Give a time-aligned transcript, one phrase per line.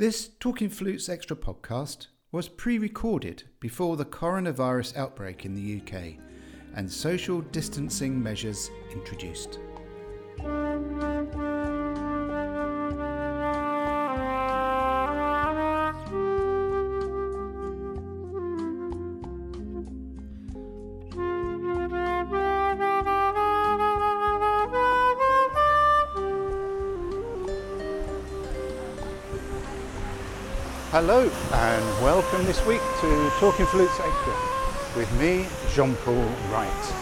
[0.00, 6.14] This Talking Flutes Extra podcast was pre recorded before the coronavirus outbreak in the UK
[6.74, 9.58] and social distancing measures introduced.
[31.02, 34.34] Hello and welcome this week to Talking Flutes Extra
[34.94, 36.94] with me, Jean Paul Wright.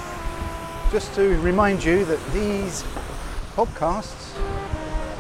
[0.93, 2.84] Just to remind you that these
[3.56, 4.39] podcasts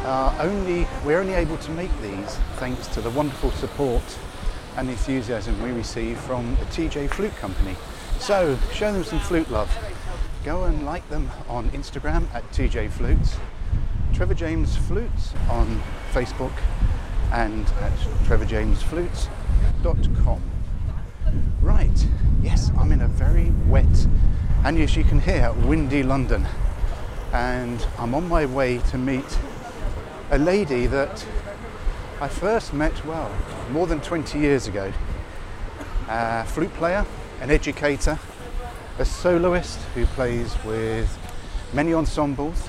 [0.04, 4.04] are only, we're only able to make these thanks to the wonderful support
[4.76, 7.74] and enthusiasm we receive from the TJ Flute Company.
[8.20, 9.76] So show them some flute love.
[10.44, 13.38] Go and like them on Instagram at TJ Flutes,
[14.14, 16.52] Trevor James Flutes on Facebook
[17.32, 17.92] and at
[18.24, 20.42] trevorjamesflutes.com.
[21.60, 22.06] Right,
[22.42, 24.06] yes, I'm in a very wet
[24.64, 26.46] and as you can hear, windy London.
[27.32, 29.38] And I'm on my way to meet
[30.30, 31.24] a lady that
[32.20, 33.30] I first met, well,
[33.70, 34.92] more than 20 years ago.
[36.08, 37.06] A flute player,
[37.40, 38.18] an educator,
[38.98, 41.16] a soloist who plays with
[41.72, 42.68] many ensembles,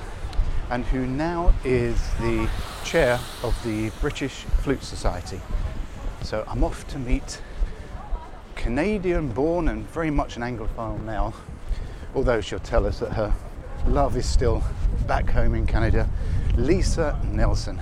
[0.70, 2.48] and who now is the
[2.90, 5.40] chair of the British Flute Society.
[6.24, 7.40] So I'm off to meet
[8.56, 11.36] Canadian born and very much an Anglophile now,
[12.16, 13.32] although she'll tell us that her
[13.86, 14.64] love is still
[15.06, 16.10] back home in Canada,
[16.56, 17.80] Lisa Nelson.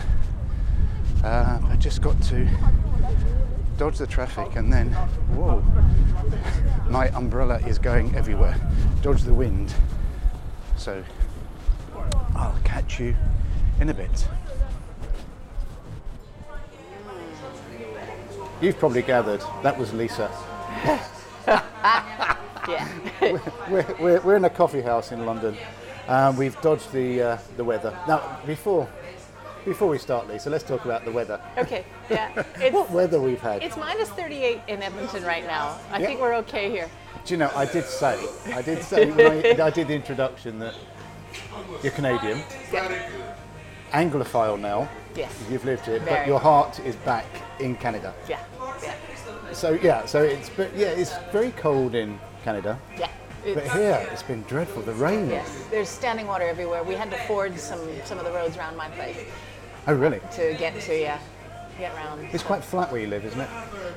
[1.24, 2.46] Uh, I just got to
[3.78, 4.92] dodge the traffic and then,
[5.38, 5.64] whoa,
[6.90, 8.60] my umbrella is going everywhere.
[9.02, 9.74] Dodge the wind.
[10.76, 11.02] So
[12.36, 13.16] I'll catch you
[13.80, 14.28] in a bit.
[18.62, 20.32] You've probably gathered that was Lisa.
[22.68, 22.86] Yeah.
[23.70, 25.56] We're, we're, we're in a coffee house in London.
[26.10, 27.98] Um, we've dodged the uh, the weather.
[28.10, 28.90] Now, before
[29.64, 31.40] before we start, Lisa, let's talk about the weather.
[31.58, 31.86] Okay.
[32.10, 32.44] Yeah.
[32.72, 33.64] What weather we've had.
[33.64, 35.78] it's minus 38 in Edmonton right now.
[35.92, 36.08] I Yeah.
[36.08, 36.90] think we're okay here.
[37.26, 37.52] Do you know?
[37.56, 38.18] I did say,
[38.54, 40.74] I did say when I, I did the introduction that
[41.84, 43.10] you're Canadian, Yeah.
[43.92, 44.90] Anglophile now.
[45.18, 45.34] Yes.
[45.50, 47.26] You've lived here, but your heart is back
[47.60, 48.14] in Canada.
[48.30, 48.40] Yeah.
[48.84, 48.94] Yeah.
[49.52, 53.10] So yeah, so it's but yeah, it's very cold in Canada, Yeah.
[53.44, 54.84] but here it's been dreadful.
[54.84, 55.28] The rain.
[55.30, 55.44] Yeah.
[55.72, 56.84] There's standing water everywhere.
[56.84, 59.18] We had to ford some some of the roads around my place
[59.88, 60.22] Oh really?
[60.36, 61.18] to get to yeah,
[61.80, 62.28] get around.
[62.32, 63.50] It's quite flat where you live, isn't it?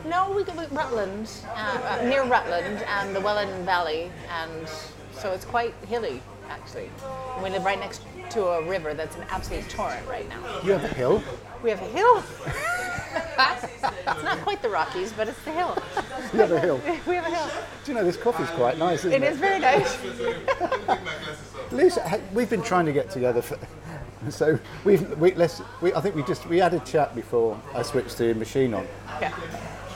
[0.07, 4.67] No, we go Rutland, uh, uh, near Rutland and the Welland Valley, and
[5.13, 6.91] so it's quite hilly actually.
[7.35, 10.61] And we live right next to a river that's an absolute torrent right now.
[10.63, 11.23] You have a hill.
[11.63, 12.23] We have a hill.
[13.15, 15.77] it's not quite the Rockies, but it's the hill.
[16.33, 16.81] You have a hill.
[17.07, 17.51] We have a hill.
[17.85, 19.33] Do you know this coffee's quite nice, isn't It it?
[19.33, 19.97] is very nice.
[21.73, 23.59] Lisa, we've been trying to get together for.
[24.29, 27.81] So we've we let's we I think we just we had a chat before I
[27.83, 28.87] switched the machine on,
[29.21, 29.33] Yeah.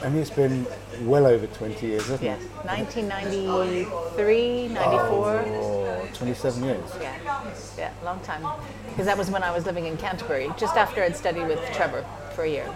[0.05, 0.65] And it's been
[1.01, 2.41] well over 20 years, hasn't Yes.
[2.41, 2.65] it?
[2.65, 5.43] 1993, 94.
[5.47, 6.79] Oh, 27 years.
[7.01, 7.43] Yeah.
[7.77, 8.45] Yeah, long time.
[8.89, 12.05] Because that was when I was living in Canterbury, just after I'd studied with Trevor
[12.35, 12.69] for a year.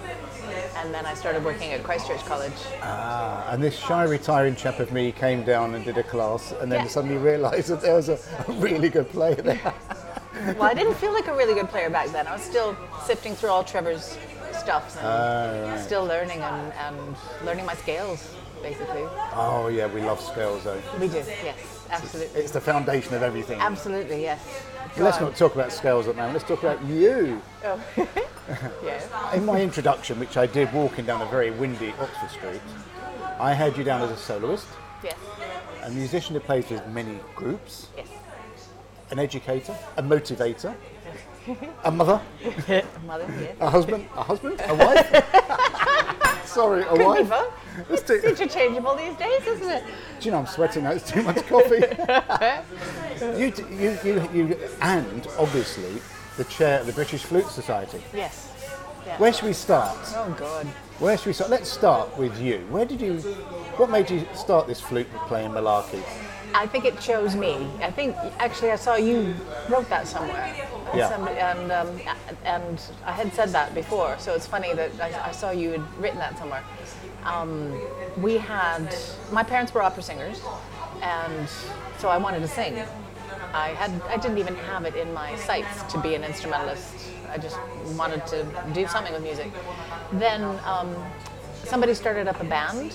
[0.78, 2.52] And then I started working at Christchurch College.
[2.82, 6.72] Ah, and this shy retiring chap of me came down and did a class, and
[6.72, 6.88] then Yeah.
[6.88, 8.18] suddenly realised that there was a,
[8.48, 9.74] a really good player there.
[10.58, 12.26] Well, I didn't feel like a really good player back then.
[12.26, 12.76] I was still
[13.06, 14.18] sifting through all Trevor's
[14.70, 15.80] and Ah, right.
[15.84, 19.04] still learning and, and learning my scales, basically.
[19.34, 20.80] Oh yeah, we love scales though.
[21.00, 21.58] We do, yes,
[21.90, 22.42] absolutely.
[22.42, 23.60] It's the foundation of everything.
[23.60, 24.40] Absolutely, yes.
[24.96, 25.24] Go Let's on.
[25.24, 26.34] not talk about scales at the moment.
[26.38, 27.42] Let's talk about you.
[27.64, 27.82] Oh.
[28.84, 29.34] yeah.
[29.34, 32.62] In my introduction, which I did walking down a very windy Oxford Street,
[33.40, 34.68] I had you down as a soloist,
[35.04, 35.16] Yes.
[35.84, 38.08] a musician who plays with many groups, Yes.
[39.12, 40.76] an educator, a motivator,
[41.84, 42.22] a mother,
[42.68, 43.56] a Mother, yes.
[43.60, 46.46] a husband, a husband, a wife.
[46.46, 47.32] Sorry, a Could wife.
[47.90, 49.84] Let's It's interchangeable these days, isn't it?
[50.20, 50.92] Do you know I'm sweating now?
[50.92, 51.78] It's too much coffee.
[53.40, 56.02] you, you, you, you, and obviously
[56.38, 58.02] the chair of the British Flute Society.
[58.14, 58.52] Yes.
[59.06, 59.18] Yeah.
[59.18, 59.98] Where should we start?
[60.16, 60.66] Oh, God.
[61.00, 61.50] Where should we start?
[61.50, 62.60] Let's start with you.
[62.70, 63.20] Where did you?
[63.78, 66.04] What made you start this flute playing malarkey?
[66.54, 67.70] I think it chose me.
[67.82, 69.36] I think actually I saw you
[69.70, 70.56] wrote that somewhere.
[70.96, 71.10] Yeah.
[71.10, 72.00] Somebody, and um,
[72.46, 76.00] and I had said that before, so it's funny that I, I saw you had
[76.00, 76.64] written that somewhere.
[77.24, 77.80] Um,
[78.18, 78.96] we had
[79.32, 80.42] my parents were opera singers,
[81.04, 81.48] and
[82.00, 82.84] so I wanted to sing.
[83.54, 87.38] I had I didn't even have it in my sights to be an instrumentalist I
[87.38, 87.58] just
[87.96, 89.52] wanted to do something with music.
[90.14, 90.96] Then um,
[91.64, 92.94] somebody started up a band.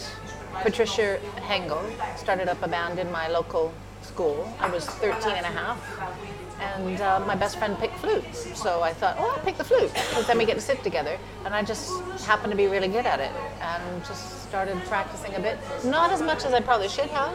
[0.62, 1.82] Patricia Hengel
[2.16, 3.72] started up a band in my local
[4.02, 4.48] school.
[4.60, 5.78] I was 13 and a half.
[6.60, 8.34] And uh, my best friend picked flute.
[8.34, 9.92] So I thought, oh, I'll pick the flute.
[9.92, 11.18] Because then we get to sit together.
[11.44, 11.90] And I just
[12.24, 13.32] happened to be really good at it.
[13.60, 15.58] And just started practicing a bit.
[15.84, 17.34] Not as much as I probably should have,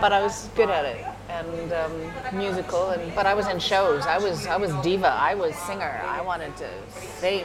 [0.00, 1.04] but I was good at it.
[1.28, 2.90] And um, musical.
[2.90, 4.06] And, but I was in shows.
[4.06, 5.08] I was, I was diva.
[5.08, 6.00] I was singer.
[6.06, 6.70] I wanted to
[7.20, 7.44] sing.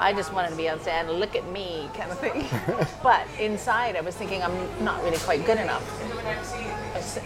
[0.00, 2.46] I just wanted to be on stage and look at me kind of thing.
[3.02, 5.84] but inside, I was thinking I'm not really quite good enough.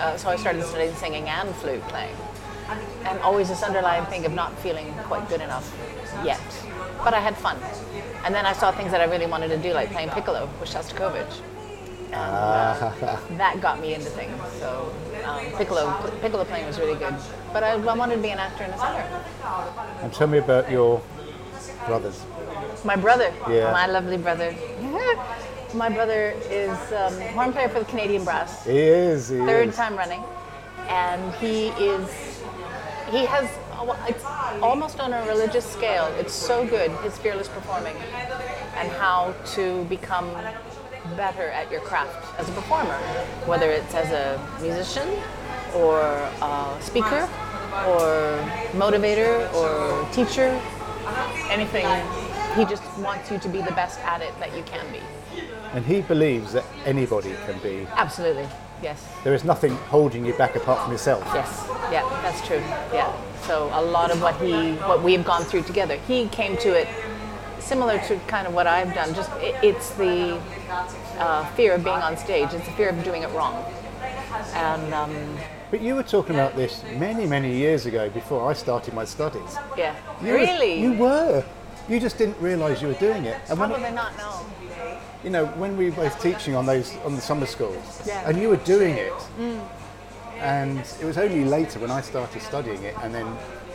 [0.00, 2.16] Uh, so I started studying singing and flute playing.
[3.04, 5.72] And always this underlying thing of not feeling quite good enough
[6.24, 6.40] yet.
[7.04, 7.58] But I had fun.
[8.24, 10.68] And then I saw things that I really wanted to do, like playing piccolo with
[10.68, 11.42] Shostakovich.
[12.06, 14.36] And uh, that got me into things.
[14.58, 14.92] So
[15.24, 17.14] um, piccolo, piccolo playing was really good.
[17.52, 19.24] But I, I wanted to be an actor and a singer.
[20.02, 21.00] And tell me about your
[21.86, 22.22] brothers.
[22.84, 23.72] My brother, Yeah.
[23.72, 24.54] my lovely brother.
[25.74, 29.28] my brother is um, horn player for the Canadian Brass, He is.
[29.28, 29.76] He third is.
[29.76, 30.22] time running,
[30.88, 32.08] and he is
[33.10, 33.48] he has
[34.08, 34.24] it's
[34.62, 36.06] almost on a religious scale.
[36.18, 37.96] It's so good his fearless performing
[38.76, 40.30] and how to become
[41.16, 42.96] better at your craft as a performer,
[43.46, 45.08] whether it's as a musician
[45.74, 47.28] or a speaker
[47.86, 48.38] or
[48.72, 50.58] motivator or teacher,
[51.50, 51.86] anything.
[52.56, 55.00] He just wants you to be the best at it that you can be.
[55.72, 57.86] And he believes that anybody can be.
[57.96, 58.46] Absolutely.
[58.82, 59.04] Yes.
[59.24, 61.24] There is nothing holding you back apart from yourself.
[61.34, 61.66] Yes.
[61.90, 62.62] Yeah, that's true.
[62.92, 63.12] Yeah.
[63.42, 66.88] So a lot of what he, what we've gone through together, he came to it
[67.58, 69.14] similar to kind of what I've done.
[69.14, 70.40] Just it, it's the
[71.18, 72.52] uh, fear of being on stage.
[72.52, 73.64] It's the fear of doing it wrong.
[74.54, 75.38] And um,
[75.70, 79.56] But you were talking about this many, many years ago before I started my studies.
[79.76, 79.94] yeah.
[80.22, 80.80] You were- really?
[80.80, 81.44] you were.
[81.88, 83.36] You just didn't realise you were doing it.
[83.48, 84.16] And when it- not.
[84.16, 84.40] No.
[85.22, 88.28] you know, when we were both teaching on those on the summer schools, Yeah.
[88.28, 89.12] and you were doing it,
[90.38, 93.26] and it was only later when I started studying it and then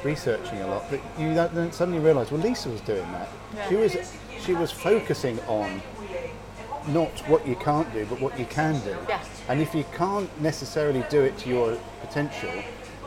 [0.03, 3.27] researching a lot that you then suddenly realised, well, Lisa was doing that.
[3.55, 3.69] Yeah.
[3.69, 3.97] She was
[4.45, 5.81] she was focusing on
[6.87, 8.95] not what you can't do, but what you can do.
[9.07, 9.23] Yeah.
[9.47, 12.51] And if you can't necessarily do it to your potential,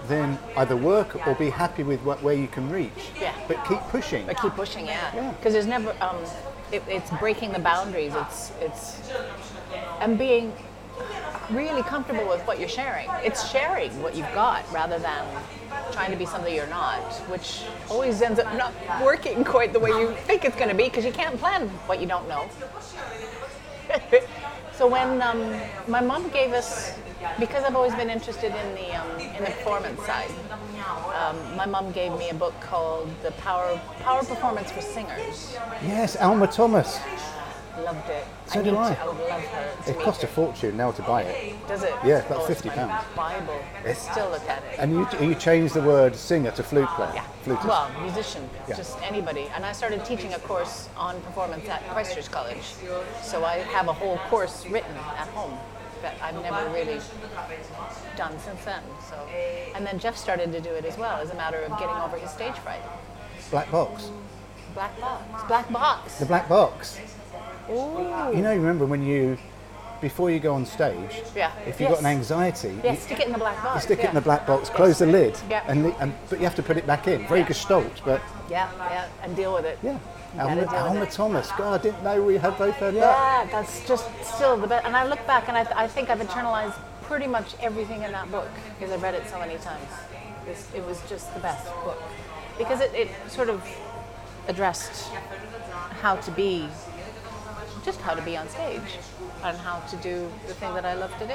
[0.08, 2.90] then either work or be happy with what, where you can reach.
[3.20, 3.34] Yeah.
[3.48, 4.26] But keep pushing.
[4.26, 5.14] But keep pushing, yeah.
[5.14, 5.30] Yeah.
[5.32, 6.16] Because there's never, um,
[6.72, 8.14] it, it's breaking the boundaries.
[8.14, 9.10] It's, it's,
[10.00, 10.52] and being
[11.50, 13.08] really comfortable with what you're sharing.
[13.22, 15.24] It's sharing what you've got rather than
[15.92, 18.72] trying to be something you're not, which always ends up not
[19.02, 22.00] working quite the way you think it's going to be because you can't plan what
[22.00, 22.48] you don't know.
[24.72, 25.54] so when um,
[25.88, 26.96] my mom gave us,
[27.38, 30.30] because I've always been interested in the um, in the performance side,
[31.14, 35.56] um, my mom gave me a book called The Power Power Performance for Singers.
[35.82, 37.00] Yes, Alma Thomas.
[37.80, 38.24] Loved it.
[38.46, 38.94] So I do I.
[38.94, 39.90] To, I love her.
[39.90, 41.54] It cost a fortune now to buy it.
[41.66, 41.92] Does it?
[42.04, 43.04] Yeah, about Oh, 50 pounds.
[43.16, 43.58] Bible.
[43.84, 44.78] I still look at it.
[44.78, 47.12] And you, you changed the word singer to flute player.
[47.14, 47.24] Yeah.
[47.44, 47.66] Flutist.
[47.66, 48.76] Well, musician, Yeah.
[48.76, 49.48] just anybody.
[49.54, 52.74] And I started teaching a course on performance at Christchurch College.
[53.22, 55.58] So I have a whole course written at home
[56.02, 57.00] that I've never really
[58.16, 58.82] done since then.
[59.08, 59.16] So,
[59.74, 62.18] and then Jeff started to do it as well, as a matter of getting over
[62.18, 62.82] his stage fright.
[63.50, 64.10] Black box.
[64.74, 65.42] Black box.
[65.48, 66.18] Black box.
[66.18, 66.98] The black box.
[67.70, 68.32] Ooh.
[68.34, 69.38] You know, remember when you,
[70.00, 71.52] before you go on stage, Yeah.
[71.66, 73.74] if you've got an anxiety, Yeah, you, stick it in the black box.
[73.76, 75.62] you stick it in the black box, close the lid, Yeah.
[75.68, 77.26] and, and but you have to put it back in.
[77.28, 77.46] Very Yeah.
[77.48, 78.20] gestalt, but
[78.50, 79.78] Yeah, yeah, and deal with it.
[79.82, 79.98] yeah.
[80.38, 81.06] Alma, Alma.
[81.06, 81.50] Thomas.
[81.58, 83.00] God, I didn't know we had both heard that.
[83.00, 84.86] Yeah, that's just still the best.
[84.86, 88.30] And I look back and I, I think I've internalized pretty much everything in that
[88.30, 88.48] book
[88.78, 89.84] because I've read it so many times.
[90.48, 92.02] It's, it was just the best book
[92.56, 93.62] because it, it sort of
[94.48, 95.10] addressed
[96.00, 96.66] how to be,
[97.84, 98.80] just how to be on stage
[99.42, 101.34] and how to do the thing that I love to do.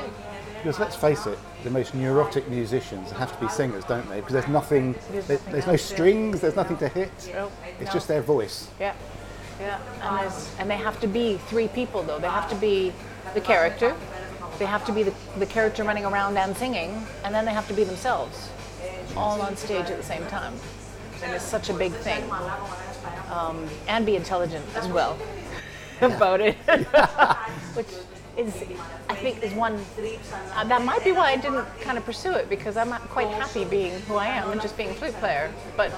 [0.56, 4.18] Because let's face it, the most neurotic musicians have to be singers, don't they?
[4.18, 7.12] Because there's nothing, There's there- nothing there's no strings, there's nothing to hit.
[7.18, 7.52] It's no.
[7.94, 8.70] just their voice.
[8.80, 8.94] Yeah,
[9.60, 12.20] yeah, and there's, and they have to be three people though.
[12.20, 12.94] They have to be
[13.34, 13.96] the character,
[14.58, 17.68] they have to be the, the character running around and singing, and then they have
[17.68, 18.50] to be themselves,
[19.16, 20.54] all on stage at the same time.
[21.24, 22.24] And it's such a big thing.
[23.32, 25.18] Um, and be intelligent as well
[26.02, 26.56] about it,
[27.74, 27.88] which
[28.38, 28.54] is,
[29.10, 29.80] I think, is one.
[30.54, 33.28] Uh, that might be why I didn't kind of pursue it because I'm not quite
[33.30, 35.92] happy being who I am and just being a flute player, but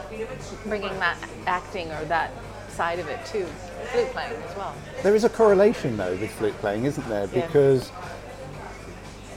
[0.65, 2.31] bringing that acting or that
[2.69, 3.45] side of it to
[3.91, 4.73] flute playing as well.
[5.03, 7.27] There is a correlation though with flute playing, isn't there?
[7.33, 7.45] Yeah.
[7.45, 7.89] Because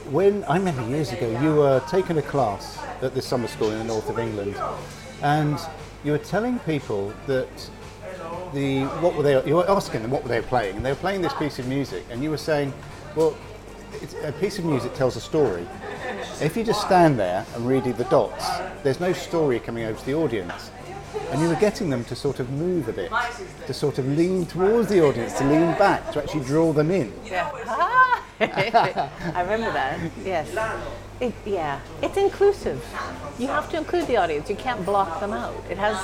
[0.09, 3.79] when I remember years ago, you were taking a class at this summer school in
[3.79, 4.55] the north of England,
[5.21, 5.59] and
[6.03, 7.49] you were telling people that
[8.53, 9.45] the what were they?
[9.45, 11.67] You were asking them what were they playing, and they were playing this piece of
[11.67, 12.73] music, and you were saying,
[13.15, 13.35] well,
[14.23, 15.67] a piece of music tells a story.
[16.41, 18.45] If you just stand there and read the dots,
[18.83, 20.71] there's no story coming over to the audience.
[21.31, 23.11] And you were getting them to sort of move a bit,
[23.67, 27.13] to sort of lean towards the audience, to lean back, to actually draw them in.
[27.25, 27.49] Yeah.
[28.39, 29.99] I remember that.
[30.23, 30.53] Yes.
[31.23, 31.79] It, yeah.
[32.01, 32.83] It's inclusive.
[33.39, 34.49] You have to include the audience.
[34.49, 35.55] You can't block them out.
[35.69, 35.97] It has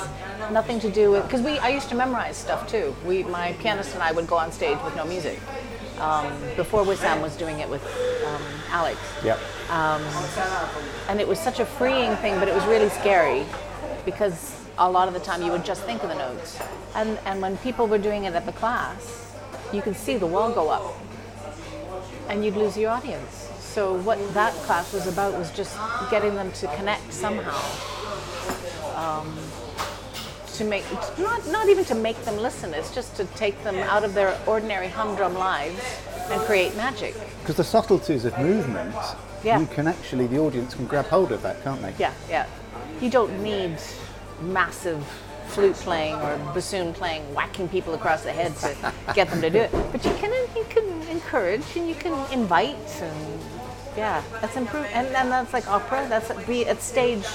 [0.50, 1.58] nothing to do with because we.
[1.58, 2.94] I used to memorize stuff too.
[3.04, 5.38] We, my pianist and I would go on stage with no music.
[5.98, 7.84] Um, before Wissam was doing it with
[8.26, 8.98] um, Alex.
[9.22, 9.38] Yep.
[11.08, 13.44] And it was such a freeing thing, but it was really scary
[14.06, 16.58] because a lot of the time you would just think of the notes.
[16.94, 19.36] And, and when people were doing it at the class,
[19.74, 20.94] you could see the wall go up
[22.30, 23.49] and you'd lose your audience.
[23.72, 25.78] So what that class was about was just
[26.10, 27.56] getting them to connect somehow.
[28.96, 29.38] Um,
[30.54, 30.84] to make
[31.18, 32.74] not not even to make them listen.
[32.74, 35.80] It's just to take them out of their ordinary humdrum lives
[36.30, 37.14] and create magic.
[37.40, 38.94] Because the subtleties of movement,
[39.44, 39.60] Yeah.
[39.60, 41.94] you can actually, the audience can grab hold of that, can't they?
[41.98, 42.46] Yeah, yeah.
[43.00, 43.78] You don't need
[44.42, 45.02] massive
[45.48, 49.58] flute playing or bassoon playing, whacking people across the head to get them to do
[49.58, 49.72] it.
[49.92, 53.39] But you can you can encourage and you can invite and
[54.00, 56.06] yeah, that's improved, and, and that's like opera.
[56.08, 57.26] That's be it's stage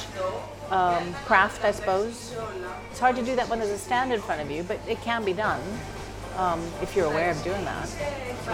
[0.71, 2.35] um, craft, I suppose.
[2.89, 4.99] It's hard to do that when there's a stand in front of you, but it
[5.01, 5.61] can be done
[6.37, 7.87] um, if you're aware of doing that.
[7.87, 8.51] So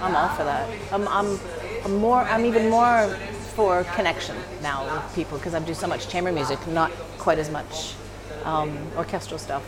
[0.00, 0.70] I'm all for that.
[0.92, 1.40] I'm, I'm,
[1.84, 2.20] I'm more.
[2.20, 3.08] I'm even more
[3.56, 7.50] for connection now with people because I do so much chamber music, not quite as
[7.50, 7.94] much
[8.44, 9.64] um, orchestral stuff.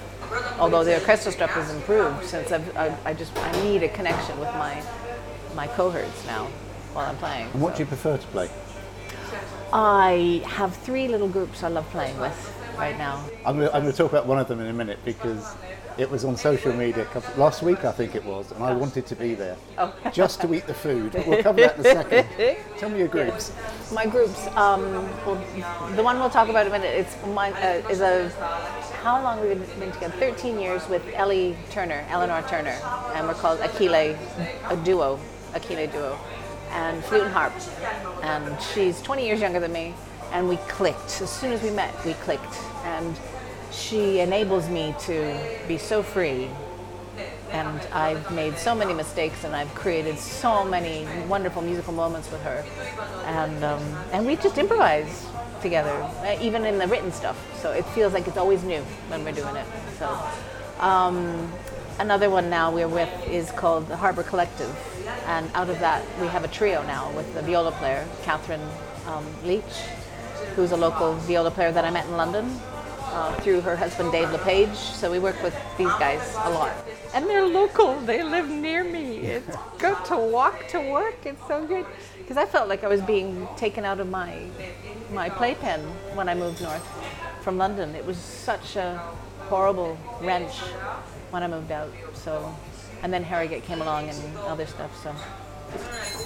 [0.60, 4.38] Although the orchestral stuff has improved since I've, I, I just I need a connection
[4.38, 4.80] with my
[5.56, 6.48] my cohorts now
[6.94, 7.48] while I'm playing.
[7.52, 8.48] And what do you prefer to play?
[9.72, 13.24] I have three little groups I love playing with right now.
[13.44, 15.54] I'm going, to, I'm going to talk about one of them in a minute because
[15.96, 19.16] it was on social media last week, I think it was, and I wanted to
[19.16, 19.94] be there Oh.
[20.12, 21.12] just to eat the food.
[21.12, 22.56] But we'll cover that in a second.
[22.78, 23.52] Tell me your groups.
[23.92, 24.82] My groups, um,
[25.24, 25.44] well,
[25.94, 28.28] the one we'll talk about in a minute, it's my, uh, is a,
[29.02, 30.16] how long we've been, been together?
[30.18, 32.78] 13 years with Ellie Turner, Eleanor Turner,
[33.14, 34.16] and we're called Aquile,
[34.70, 35.18] a duo,
[35.52, 36.18] Aquile duo,
[36.74, 37.54] and flute and harp.
[38.22, 39.94] And she's 20 years younger than me,
[40.32, 41.22] and we clicked.
[41.22, 42.58] As soon as we met, we clicked.
[42.84, 43.18] And
[43.72, 46.50] she enables me to be so free
[47.54, 52.42] and I've made so many mistakes and I've created so many wonderful musical moments with
[52.42, 52.64] her.
[53.26, 55.26] And, um, and we just improvise
[55.62, 57.38] together, uh, even in the written stuff.
[57.62, 59.66] So it feels like it's always new when we're doing it.
[59.98, 60.18] So
[60.80, 61.50] um,
[61.98, 64.74] another one now we're with is called the Harbor Collective.
[65.26, 68.66] And out of that, we have a trio now with the viola player, Catherine
[69.06, 69.62] um, Leach,
[70.54, 72.60] who's a local viola player that I met in London
[73.14, 74.76] uh, through her husband Dave LePage.
[74.76, 76.74] So we work with these guys a lot.
[77.14, 78.00] And they're local.
[78.00, 79.18] They live near me.
[79.18, 81.24] It's good to walk to work.
[81.24, 81.86] It's so good
[82.18, 84.42] because I felt like I was being taken out of my
[85.12, 85.80] my playpen
[86.14, 86.84] when I moved north
[87.42, 87.94] from London.
[87.94, 88.98] It was such a
[89.48, 90.54] horrible wrench
[91.34, 91.90] when I moved out.
[92.14, 92.54] So,
[93.02, 94.92] and then Harrogate came along and other stuff.
[95.02, 95.14] So,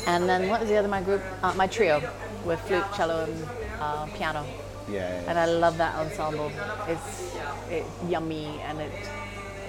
[0.07, 1.23] and then what was the other my group?
[1.43, 2.01] Uh, my trio
[2.45, 3.49] with flute, cello, and
[3.81, 4.45] uh, piano
[4.91, 5.09] Yeah.
[5.27, 6.53] and I love that ensemble.
[6.87, 7.35] It's
[7.71, 8.93] it, yummy and it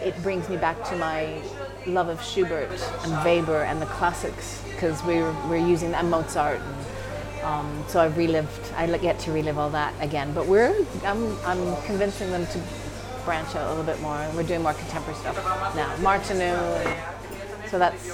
[0.03, 1.41] it brings me back to my
[1.85, 2.69] love of Schubert
[3.03, 6.85] and Weber and the classics because we're we're using that Mozart and
[7.43, 8.73] um, so I've relived.
[8.75, 10.33] I get to relive all that again.
[10.33, 12.59] But we're I'm I'm convincing them to
[13.29, 14.17] branch out a little bit more.
[14.35, 15.35] We're doing more contemporary stuff
[15.75, 15.95] now.
[15.97, 16.57] Martineau.
[17.69, 18.09] So that's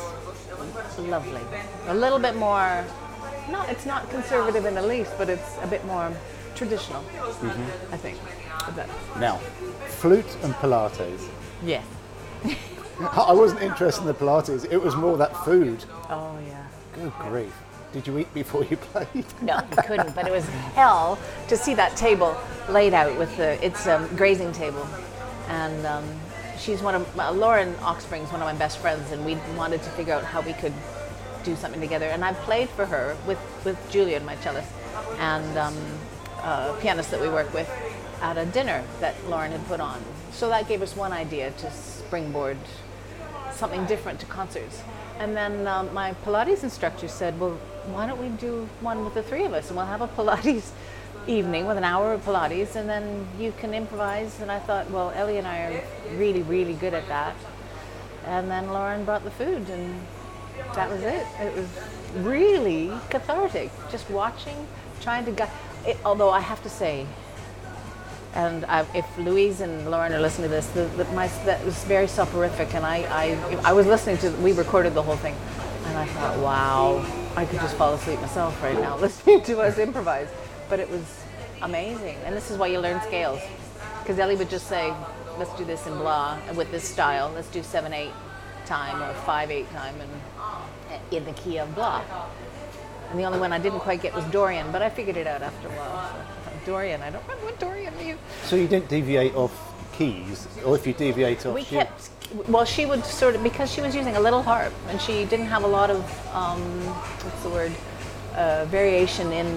[0.99, 1.39] lovely.
[1.87, 2.83] A little bit more.
[3.49, 6.11] Not it's not conservative in the least, but it's a bit more
[6.53, 7.01] traditional.
[7.01, 7.93] Mm-hmm.
[7.93, 8.17] I think.
[9.17, 9.37] Now,
[10.01, 11.29] flute and Pilates.
[11.63, 11.85] Yes.
[12.99, 14.69] I wasn't interested in the Pilates.
[14.69, 15.85] It was more that food.
[16.09, 16.67] Oh yeah.
[16.93, 17.53] Good grief.
[17.95, 19.25] Did you eat before you played?
[19.41, 20.13] No, we couldn't.
[20.13, 22.35] But it was hell to see that table
[22.67, 24.85] laid out with the it's a grazing table,
[25.47, 26.03] and um,
[26.59, 29.89] she's one of uh, Lauren Oxspring's one of my best friends, and we wanted to
[29.91, 30.73] figure out how we could
[31.45, 32.07] do something together.
[32.07, 34.67] And I've played for her with with Julian, my cellist,
[35.17, 35.77] and um,
[36.81, 37.69] pianist that we work with
[38.21, 40.03] at a dinner that Lauren had put on.
[40.33, 42.57] So that gave us one idea to springboard
[43.53, 44.81] something different to concerts.
[45.17, 47.57] And then um, my Pilates instructor said, well,
[47.93, 50.71] why don't we do one with the three of us and we'll have a Pilates
[51.27, 54.39] evening with an hour of Pilates and then you can improvise.
[54.41, 55.83] And I thought, well, Ellie and I are
[56.17, 57.35] really, really good at that.
[58.25, 60.01] And then Lauren brought the food and
[60.75, 61.25] that was it.
[61.39, 61.69] It was
[62.25, 64.67] really cathartic, just watching,
[65.01, 65.45] trying to, gu-
[65.87, 67.07] it, although I have to say,
[68.35, 71.83] And I, if Louise and Lauren are listening to this, the, the, my, that was
[71.85, 74.31] very soporific, and I, I, I was listening to.
[74.43, 75.35] We recorded the whole thing,
[75.85, 79.77] and I thought, wow, I could just fall asleep myself right now listening to us
[79.77, 80.29] improvise.
[80.69, 81.03] But it was
[81.61, 83.41] amazing, and this is why you learn scales,
[84.01, 84.93] because Ellie would just say,
[85.37, 87.31] let's do this in blah with this style.
[87.35, 88.13] Let's do seven eight
[88.65, 92.03] time or five eight time, and in the key of blah.
[93.11, 95.41] And the only one I didn't quite get was Dorian, but I figured it out
[95.41, 96.15] after a while.
[96.45, 98.19] So, Dorian, I don't remember what Dorian means.
[98.45, 99.64] So you didn't deviate off
[99.97, 102.09] keys, or if you deviate off, We kept,
[102.47, 105.47] well, she would sort of, because she was using a little harp and she didn't
[105.47, 106.01] have a lot of,
[106.33, 106.61] um,
[107.23, 107.71] what's the word,
[108.35, 109.47] uh, variation in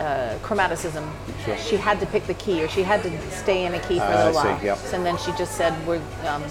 [0.00, 1.04] uh, chromaticism.
[1.44, 1.56] Sure.
[1.58, 4.04] She had to pick the key or she had to stay in a key for
[4.04, 4.64] Ah, a little I see, while.
[4.64, 4.78] yep.
[4.94, 6.42] And then she just said, we're, um,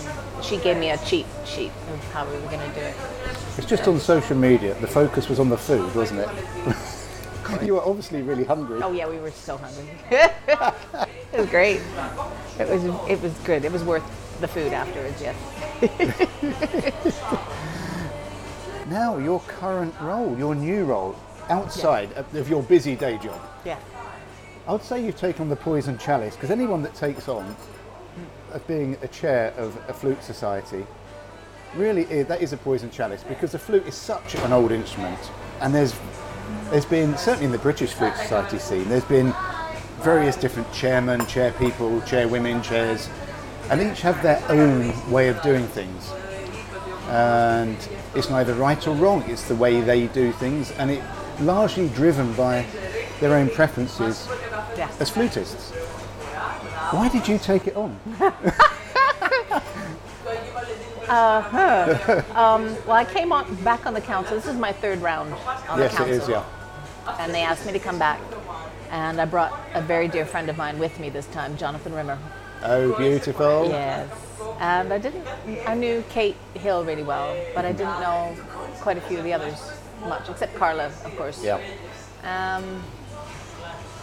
[0.41, 2.95] she gave me a cheat sheet of how we were going to do it.
[3.57, 4.73] It's just on social media.
[4.81, 6.29] The focus was on the food, wasn't it?
[7.65, 8.81] you were obviously really hungry.
[8.81, 9.89] Oh yeah, we were so hungry.
[10.11, 11.81] it was great.
[12.59, 13.65] It was it was good.
[13.65, 14.03] It was worth
[14.41, 15.21] the food afterwards.
[15.21, 15.35] Yes.
[18.89, 21.15] Now, your current role, your new role,
[21.49, 23.79] outside of of your busy day job, Yeah.
[24.67, 27.55] I would say you've taken on the poison chalice because anyone that takes on
[28.51, 30.85] of being a chair of a flute society
[31.75, 35.19] really is, that is a poison chalice because the flute is such an old instrument
[35.61, 35.95] and there's
[36.69, 39.33] there's been certainly in the British flute society scene there's been
[40.03, 43.09] various different chairmen, chair people, chairwomen, chairs
[43.69, 46.11] and each have their own way of doing things
[47.07, 47.77] and
[48.15, 51.03] it's neither right or wrong it's the way they do things and it
[51.39, 52.65] largely driven by
[53.19, 54.27] their own preferences
[54.77, 54.89] Yeah.
[54.99, 55.71] as flutists.
[56.93, 57.97] Why did you take it on?
[61.11, 62.21] Uh-huh.
[62.33, 64.33] Um, well, I came on back on the council.
[64.37, 65.33] This is my third round
[65.67, 66.07] on yes, the council.
[66.07, 67.17] Yes, it is, yeah.
[67.19, 68.21] And they asked me to come back,
[68.91, 72.19] and I brought a very dear friend of mine with me this time, Jonathan Rimmer.
[72.61, 73.69] Oh, beautiful.
[73.69, 74.09] Yes.
[74.59, 75.25] And I didn't.
[75.65, 78.35] I knew Kate Hill really well, but I didn't know
[78.81, 79.71] quite a few of the others
[80.01, 81.43] much, except Carla, of course.
[81.43, 81.59] Yeah.
[82.23, 82.83] Um,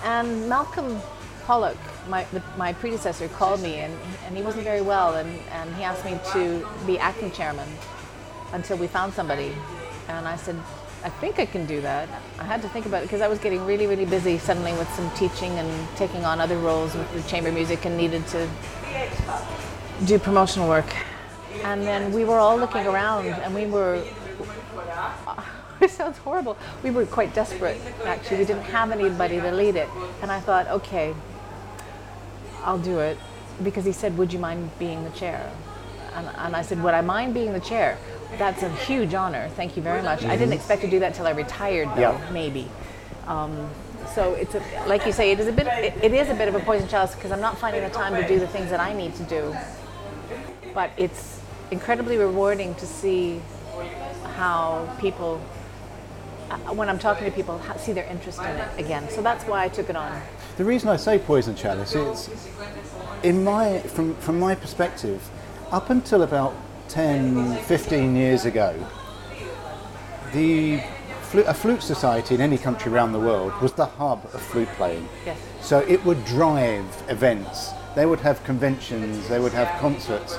[0.04, 1.00] and Malcolm
[1.44, 1.76] Pollock,
[2.08, 3.96] my, the, my predecessor, called me, and,
[4.26, 7.68] and he wasn't very well, and, and he asked me to be acting chairman
[8.52, 9.54] until we found somebody.
[10.08, 10.56] And I said,
[11.04, 12.08] I think I can do that.
[12.38, 14.88] I had to think about it because I was getting really, really busy suddenly with
[14.94, 18.48] some teaching and taking on other roles with the chamber music and needed to
[20.04, 20.92] do promotional work.
[21.62, 24.04] And then we were all looking around and we were
[25.80, 26.56] it sounds horrible.
[26.82, 28.38] We were quite desperate, actually.
[28.38, 29.88] We didn't have anybody to lead it.
[30.22, 31.14] And I thought, okay,
[32.62, 33.18] I'll do it.
[33.62, 35.50] Because he said, Would you mind being the chair?
[36.14, 37.98] And, and I said, Would I mind being the chair?
[38.36, 39.48] That's a huge honor.
[39.56, 40.24] Thank you very much.
[40.24, 42.30] I didn't expect to do that till I retired, though, Yeah.
[42.30, 42.68] maybe.
[43.26, 43.70] Um,
[44.14, 45.66] so it's a, like you say, it is a bit.
[45.66, 48.14] It, it is a bit of a poison chalice because I'm not finding the time
[48.14, 49.56] to do the things that I need to do.
[50.74, 53.40] But it's incredibly rewarding to see
[54.36, 55.40] how people
[56.50, 59.08] uh, when I'm talking to people, see their interest in it again.
[59.10, 60.20] So that's why I took it on.
[60.56, 62.30] The reason I say poison chalice is,
[63.22, 65.28] in my from from my perspective,
[65.70, 66.54] up until about
[66.88, 68.74] 10, 15 years ago,
[70.32, 70.80] the
[71.34, 75.06] a flute society in any country around the world was the hub of flute playing.
[75.26, 75.38] Yes.
[75.60, 77.70] So it would drive events.
[77.94, 79.28] They would have conventions.
[79.28, 80.38] They would have concerts.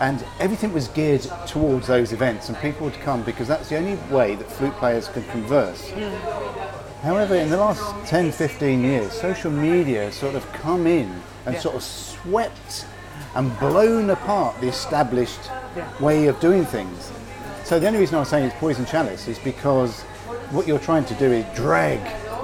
[0.00, 3.96] And everything was geared towards those events, and people would come because that's the only
[4.10, 5.90] way that flute players could converse.
[5.90, 7.02] Hmm.
[7.02, 11.12] However, in the last 10, 15 years, social media sort of come in
[11.44, 11.60] and Yeah.
[11.60, 12.86] sort of swept
[13.34, 15.40] and blown apart the established
[15.76, 15.84] Yeah.
[16.00, 17.10] way of doing things.
[17.64, 20.02] So the only reason I was saying it's poison chalice is because
[20.50, 22.00] what you're trying to do is drag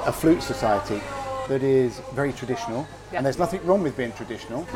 [0.06, 1.00] a flute society
[1.48, 3.18] that is very traditional, Yeah.
[3.18, 4.66] and there's nothing wrong with being traditional.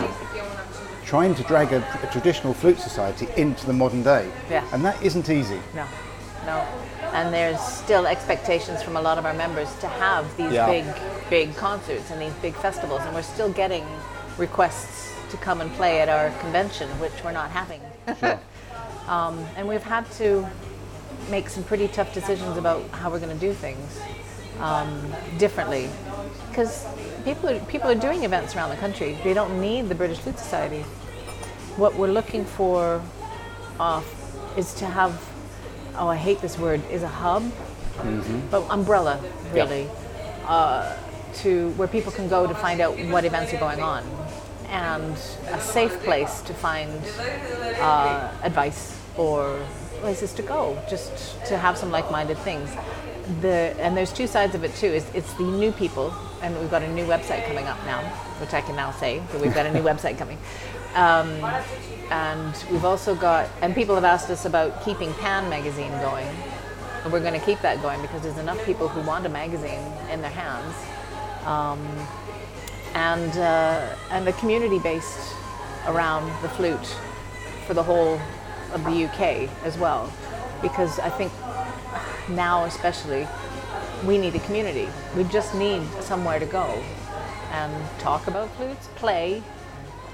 [1.05, 4.65] Trying to drag a, a traditional flute society into the modern day, Yeah.
[4.73, 5.61] and that isn't easy.
[5.75, 5.85] No,
[6.47, 6.63] no.
[7.13, 10.67] And there's still expectations from a lot of our members to have these Yeah.
[10.67, 10.85] big,
[11.29, 13.85] big concerts and these big festivals, and we're still getting
[14.39, 17.81] requests to come and play at our convention, which we're not having.
[19.09, 20.47] um, and we've had to
[21.31, 24.01] make some pretty tough decisions about how we're going to do things
[24.61, 25.89] um, differently,
[26.49, 26.87] because
[27.25, 29.19] people are, people are doing events around the country.
[29.25, 30.83] They don't need the British Flute Society.
[31.77, 33.03] What we're looking for
[33.81, 34.03] uh,
[34.57, 35.13] is to have
[35.97, 37.43] oh I hate this word is a hub,
[38.51, 39.21] but umbrella
[39.55, 39.63] Yeah.
[39.65, 39.89] really,
[40.47, 40.97] uh,
[41.43, 44.03] to where people can go to find out what events are going on,
[44.73, 45.13] and
[45.51, 46.91] a safe place to find
[47.79, 49.65] uh, advice or
[50.01, 52.71] places to go, just to have some like-minded things.
[53.41, 54.89] The and there's two sides of it too.
[54.89, 58.01] Is it's the new people and we've got a new website coming up now,
[58.41, 60.39] which I can now say that we've got a new website coming.
[60.95, 61.29] Um,
[62.11, 66.27] and we've also got, and people have asked us about keeping Pan magazine going.
[67.05, 69.83] And we're going to keep that going because there's enough people who want a magazine
[70.11, 70.75] in their hands.
[71.47, 71.81] Um,
[72.95, 75.35] and, uh, and a community based
[75.87, 76.87] around the flute
[77.67, 78.21] for the whole
[78.73, 80.13] of the UK as well.
[80.61, 81.33] Because I think
[82.29, 83.27] now, especially,
[84.07, 84.89] we need a community.
[85.17, 86.83] We just need somewhere to go
[87.53, 89.43] and talk about flutes, play,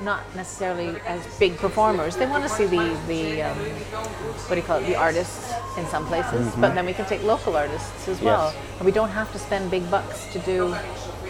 [0.03, 2.17] not necessarily as big performers.
[2.17, 4.87] They want to see the the um, what do you call it?
[4.87, 8.64] The artists in some places, but then we can take local artists as well, Yes.
[8.79, 10.75] and we don't have to spend big bucks to do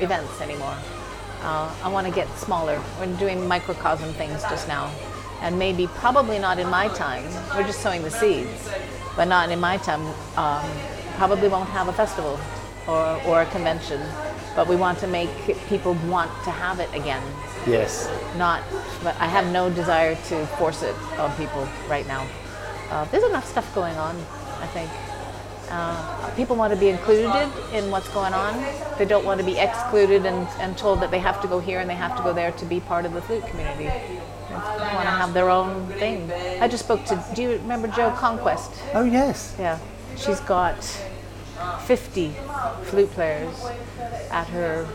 [0.00, 0.76] events anymore.
[1.42, 2.80] Uh, I want to get smaller.
[2.98, 4.90] We're doing microcosm things just now,
[5.40, 7.24] and maybe probably not in my time.
[7.56, 8.68] We're just sowing the seeds,
[9.16, 10.02] but not in my time.
[10.36, 10.68] Um,
[11.16, 12.38] probably won't have a festival
[12.86, 14.00] or, or a convention,
[14.56, 15.30] but we want to make
[15.68, 17.22] people want to have it again
[17.66, 18.08] Yes.
[18.36, 18.62] not
[19.04, 22.26] but i have no desire to force it on people right now
[22.90, 24.16] uh, there's enough stuff going on
[24.60, 24.88] i think
[25.70, 28.54] uh, people want to be included in what's going on
[28.98, 31.80] they don't want to be excluded and, and told that they have to go here
[31.80, 34.54] and they have to go there to be part of the flute community they
[34.94, 38.72] want to have their own thing i just spoke to do you remember joe conquest
[38.94, 39.54] Oh yes.
[39.58, 39.78] yeah
[40.16, 40.82] she's got
[41.84, 42.32] 50
[42.84, 43.54] flute players
[44.30, 44.86] at her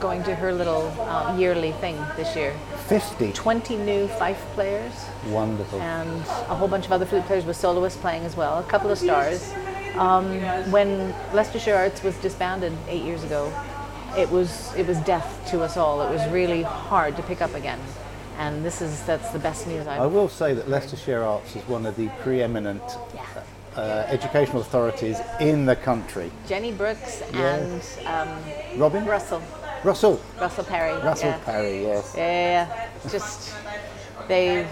[0.00, 2.54] going to her little uh, yearly thing this year
[2.86, 3.32] Fifty.
[3.32, 4.92] 20 new fife players
[5.28, 5.80] Wonderful.
[5.80, 8.90] and a whole bunch of other flute players with soloists playing as well, a couple
[8.90, 9.52] of stars.
[9.96, 13.52] Um, when Leicestershire Arts was disbanded eight years ago,
[14.16, 16.02] it was it was death to us all.
[16.02, 17.80] It was really hard to pick up again,
[18.38, 20.12] and this is that's the best news I've I've.
[20.12, 22.82] will say that Leicestershire Arts is one of the preeminent
[23.14, 23.24] Yeah.
[23.76, 26.30] uh, educational authorities in the country.
[26.46, 28.28] Jenny Brooks and um,
[28.78, 29.04] Robin?
[29.06, 29.42] Russell
[29.84, 30.20] Russell.
[30.40, 30.92] Russell Perry.
[31.02, 31.38] Russell yeah.
[31.44, 32.14] Parry, yes.
[32.16, 33.10] Yeah, yeah, yeah.
[33.10, 33.54] just
[34.28, 34.66] they.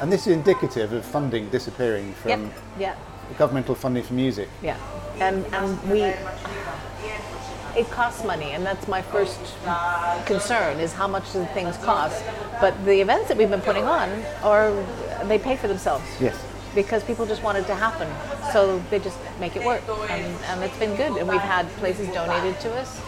[0.00, 2.52] And this is indicative of funding disappearing from Yep.
[2.78, 2.96] Yeah.
[3.38, 4.48] Governmental funding for music.
[4.62, 4.78] Yeah,
[5.20, 6.14] and and we
[7.76, 9.40] it costs money, and that's my first
[10.26, 12.22] concern is how much do the things cost.
[12.60, 14.08] But the events that we've been putting on
[14.42, 14.72] are
[15.24, 16.04] they pay for themselves.
[16.20, 16.42] Yes.
[16.74, 18.08] Because people just want it to happen,
[18.52, 21.16] so they just make it work, and, and it's been good.
[21.16, 23.00] And we've had places donated to us.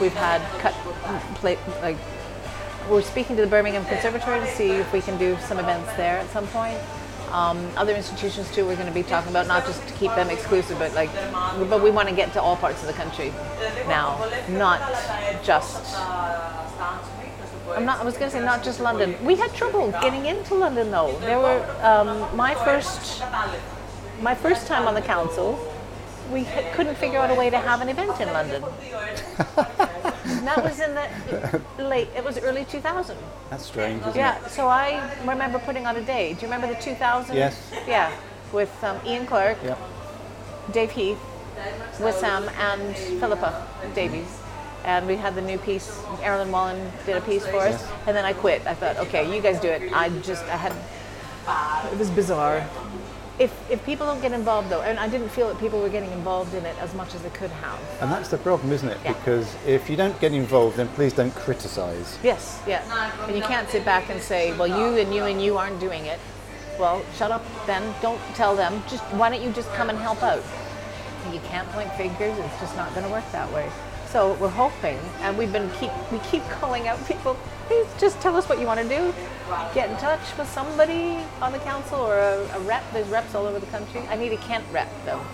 [0.00, 0.72] We've had cut
[1.36, 1.96] play like
[2.90, 6.18] we're speaking to the Birmingham Conservatory to see if we can do some events there
[6.18, 6.78] at some point.
[7.32, 10.28] Um, other institutions too, we're going to be talking about not just to keep them
[10.28, 11.10] exclusive, but like,
[11.70, 13.32] but we want to get to all parts of the country
[13.88, 14.18] now,
[14.50, 14.80] not
[15.42, 15.96] just.
[17.74, 18.00] I'm not.
[18.00, 19.16] I was going to say not just London.
[19.24, 21.16] We had trouble getting into London though.
[21.20, 23.22] There were um, my first,
[24.20, 25.58] my first time on the council.
[26.30, 28.62] We couldn't figure out a way to have an event in London.
[30.42, 32.08] And that was in the late.
[32.16, 33.16] It was early 2000.
[33.48, 34.50] That's strange, isn't Yeah, it?
[34.50, 36.32] so I remember putting on a day.
[36.34, 37.36] Do you remember the 2000?
[37.36, 37.70] Yes.
[37.86, 38.10] Yeah,
[38.52, 39.78] with um, Ian Clarke, Yep.
[40.72, 41.18] Dave Heath,
[41.98, 44.36] Wissam, and Philippa Davies.
[44.84, 45.88] And we had the new piece.
[46.22, 48.66] Errollyn Wallen did a piece for us, and then I quit.
[48.66, 49.92] I thought, okay, you guys do it.
[49.92, 50.72] I just, I had,
[51.92, 52.68] it was bizarre.
[53.38, 56.12] If, if people don't get involved though, and I didn't feel that people were getting
[56.12, 57.80] involved in it as much as they could have.
[58.00, 58.98] And that's the problem, isn't it?
[59.04, 59.14] Yeah.
[59.14, 62.18] Because if you don't get involved, then please don't criticise.
[62.22, 62.82] Yes, yeah.
[63.26, 66.06] And you can't sit back and say, well, you and you and you aren't doing
[66.06, 66.20] it.
[66.78, 67.94] Well, shut up then.
[68.02, 68.82] Don't tell them.
[68.88, 70.42] Just why don't you just come and help out?
[71.32, 72.38] You can't point fingers.
[72.38, 73.70] It's just not going to work that way.
[74.12, 77.34] So we're hoping, and we've been keep we keep calling out people.
[77.66, 79.14] Please just tell us what you want to do.
[79.72, 82.84] Get in touch with somebody on the council or a, a rep.
[82.92, 84.02] There's reps all over the country.
[84.10, 85.24] I need a Kent rep though.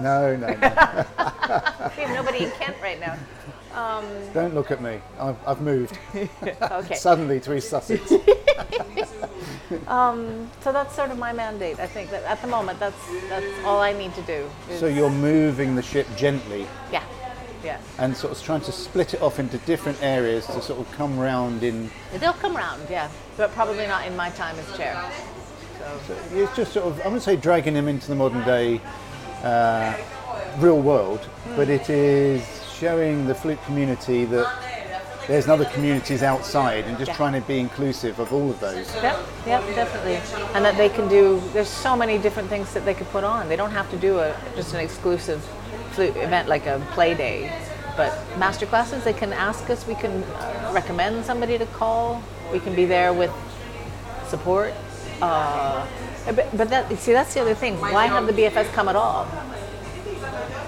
[0.00, 0.56] No, no, no.
[1.96, 3.16] We have nobody in Kent right now.
[3.72, 5.00] Um, don't look at me.
[5.20, 5.96] I've, I've moved
[6.60, 6.94] Okay.
[6.96, 8.08] suddenly to East Sussex.
[10.60, 11.78] So that's sort of my mandate.
[11.78, 12.96] I think that at the moment, that's
[13.28, 14.50] that's all I need to do.
[14.76, 17.04] so you're moving the ship gently yeah,
[17.64, 17.80] yeah.
[17.98, 21.18] and sort of trying to split it off into different areas to sort of come
[21.18, 21.90] round in.
[22.18, 25.10] They'll come round, yeah, but probably not in my time as chair.
[26.06, 28.80] So It's just sort of, I wouldn't say dragging him into the modern day
[29.42, 29.94] uh,
[30.58, 31.20] real world,
[31.56, 32.42] but it is
[32.78, 34.50] showing the flute community that
[35.26, 37.16] there's other communities outside and just Yeah.
[37.16, 38.94] trying to be inclusive of all of those.
[38.94, 40.16] Yep, yep, definitely.
[40.54, 43.48] And that they can do, there's so many different things that they could put on.
[43.48, 45.42] They don't have to do a, just an exclusive
[46.02, 47.52] event like a play day.
[47.96, 52.58] But master classes, they can ask us, we can uh, recommend somebody to call, we
[52.58, 53.30] can be there with
[54.26, 54.72] support.
[55.22, 55.86] Uh,
[56.26, 57.80] but, but that, see, that's the other thing.
[57.80, 59.28] Why have the BFS come at all?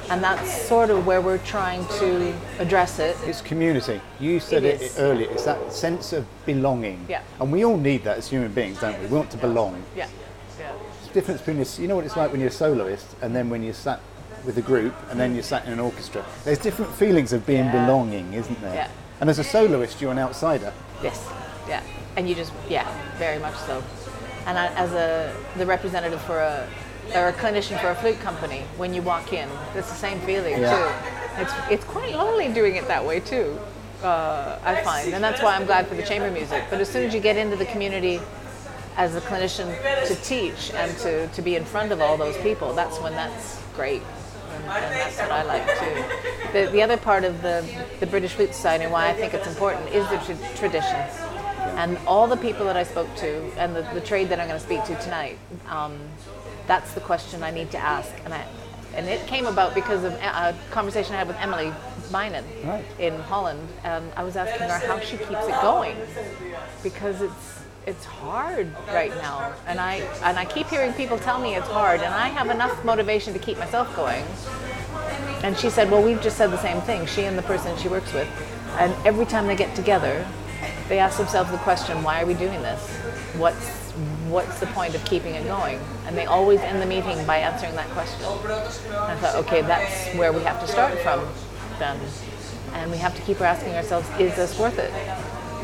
[0.09, 3.17] And that's sort of where we're trying to address it.
[3.25, 4.01] It's community.
[4.21, 4.99] You said It it, is.
[5.01, 5.29] earlier.
[5.33, 7.05] It's that sense of belonging.
[7.09, 7.23] Yeah.
[7.41, 9.07] And we all need that as human beings, don't we?
[9.09, 9.83] We want to belong.
[9.97, 10.09] Yeah.
[10.61, 10.73] Yeah.
[10.99, 13.35] It's the difference between this, you know what it's like when you're a soloist and
[13.35, 14.01] then when you're sat
[14.47, 16.25] with a group and then you're sat in an orchestra.
[16.45, 17.73] There's different feelings of being Yeah.
[17.85, 18.75] belonging, isn't there?
[18.75, 18.89] Yeah.
[19.21, 20.73] And as a soloist, you're an outsider.
[21.03, 21.21] Yes,
[21.69, 21.83] yeah,
[22.17, 22.87] and you just yeah,
[23.19, 23.83] very much so.
[24.47, 26.67] And I, as a the representative for a
[27.15, 30.61] or a clinician for a flute company, when you walk in, it's the same feeling
[30.61, 30.71] Yeah.
[30.77, 31.43] too.
[31.43, 33.59] It's it's quite lonely doing it that way too.
[34.03, 36.65] Uh, I find, and that's why I'm glad for the chamber music.
[36.71, 38.21] But as soon as you get into the community
[38.97, 39.69] as a clinician
[40.07, 43.59] to teach and to, to be in front of all those people, that's when that's
[43.75, 44.03] great.
[44.69, 46.05] And, and that's what I like too.
[46.53, 47.69] The, the other part of the,
[48.01, 51.13] the British Flute Society and why I think it's important is the tra- traditions.
[51.77, 54.59] And all the people that I spoke to and the, the trade that I'm going
[54.59, 55.99] to speak to tonight, um,
[56.67, 58.11] that's the question I need to ask.
[58.25, 58.47] And, I,
[58.95, 61.73] and it came about because of a, a conversation I had with Emily
[62.11, 62.85] Beynon Right.
[62.99, 63.69] in Holland.
[63.85, 65.97] And I was asking her how she keeps it going
[66.83, 67.56] because it's
[67.87, 69.55] it's hard right now.
[69.67, 72.85] And I and I keep hearing people tell me it's hard and I have enough
[72.85, 74.25] motivation to keep myself going.
[75.45, 77.89] And she said well we've just said the same thing she and the person she
[77.89, 78.29] works with.
[78.79, 80.27] And every time they get together
[80.89, 82.91] they ask themselves the question why are we doing this?
[83.37, 83.93] What's
[84.29, 85.79] what's the point of keeping it going?
[86.07, 88.21] And they always end the meeting by answering that question.
[88.25, 91.25] And I thought okay that's where we have to start from
[91.79, 92.01] then.
[92.73, 94.91] And we have to keep asking ourselves is this worth it?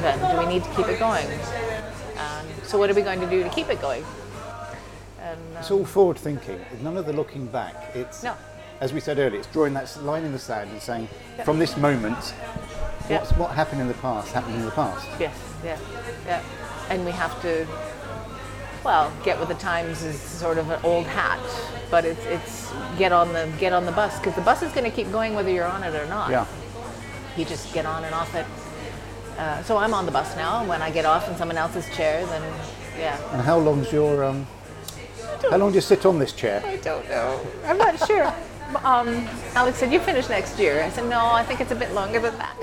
[0.01, 1.27] Then do we need to keep it going
[2.63, 4.05] so what are we going to do to keep it going
[5.21, 6.61] and um, It's all forward thinking.
[6.83, 7.75] None of the looking back.
[7.95, 8.35] It's, No.
[8.81, 11.45] as we said earlier, it's drawing that line in the sand and saying, Yeah.
[11.45, 12.35] from this moment,
[13.09, 13.19] Yeah.
[13.19, 15.07] what's, what happened in the past happened in the past.
[15.21, 15.79] Yes, yeah,
[16.27, 16.43] yeah.
[16.91, 17.67] And we have to,
[18.85, 21.39] well, get with the times is sort of an old hat,
[21.91, 24.89] but it's it's get on the get on the bus because the bus is going
[24.91, 26.31] to keep going whether you're on it or not.
[26.31, 26.47] Yeah.
[27.37, 28.45] You just get on and off it.
[29.43, 31.89] Uh, so I'm on the bus now, and when I get off in someone else's
[31.97, 32.43] chair, then
[32.97, 33.19] yeah.
[33.33, 34.47] And how long's your um,
[35.51, 36.63] how long do you sit on this chair?
[36.65, 37.41] I don't know.
[37.65, 38.33] I'm not sure.
[38.85, 40.81] Um, Alex said, you finish next year.
[40.85, 42.57] I said, no, I think it's a bit longer than that.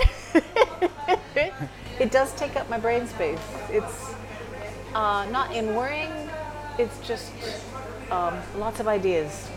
[1.99, 3.41] it does take up my brain space.
[3.69, 4.15] It's
[4.95, 6.13] uh, not in worrying,
[6.77, 7.33] it's just
[8.09, 9.49] um, lots of ideas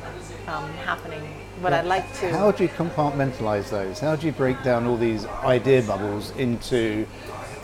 [0.49, 1.23] um, happening.
[1.61, 2.31] But I'd like to.
[2.31, 4.01] How do you compartmentalize those?
[4.01, 7.07] How do you break down all these idea bubbles into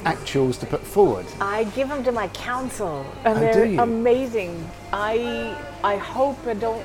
[0.04, 1.26] actuals to put forward?
[1.40, 4.68] I give them to my council, and Oh, they're amazing.
[4.92, 6.84] I I hope I don't.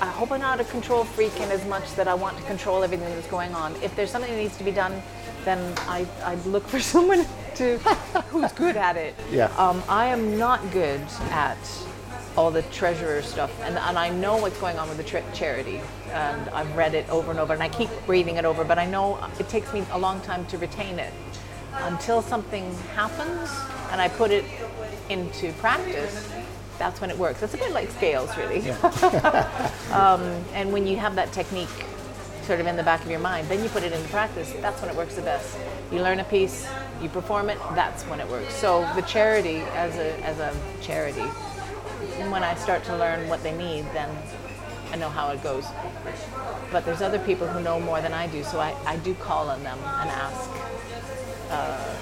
[0.00, 2.82] I hope I'm not a control freak in as much that I want to control
[2.82, 3.74] everything that's going on.
[3.80, 5.00] If there's something that needs to be done,
[5.44, 7.24] then I I look for someone
[7.56, 7.78] to
[8.30, 9.14] who's good at it.
[9.30, 9.54] Yeah.
[9.56, 11.00] Um, I am not good
[11.30, 11.58] at
[12.36, 15.80] all the treasurer stuff, and, and I know what's going on with the tra- charity,
[16.10, 18.86] and I've read it over and over, and I keep reading it over, but I
[18.86, 21.12] know it takes me a long time to retain it
[21.82, 23.50] until something happens
[23.90, 24.44] and I put it
[25.08, 26.32] into practice.
[26.78, 27.42] That's when it works.
[27.42, 28.68] It's a bit like scales, really.
[29.92, 30.20] um,
[30.52, 31.68] and when you have that technique
[32.42, 34.52] sort of in the back of your mind, then you put it into practice.
[34.60, 35.56] That's when it works the best.
[35.92, 36.66] You learn a piece,
[37.00, 37.58] you perform it.
[37.74, 38.52] That's when it works.
[38.54, 41.24] So the charity, as a as a charity,
[42.30, 44.08] when I start to learn what they need, then
[44.92, 45.66] I know how it goes.
[46.70, 49.50] But there's other people who know more than I do, so I, I do call
[49.50, 50.50] on them and ask
[51.50, 51.94] uh,